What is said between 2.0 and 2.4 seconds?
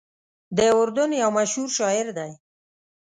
دی.